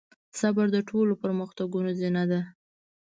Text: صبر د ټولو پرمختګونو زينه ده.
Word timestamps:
صبر 0.39 0.65
د 0.75 0.77
ټولو 0.89 1.13
پرمختګونو 1.23 1.89
زينه 1.99 2.23
ده. 2.31 2.41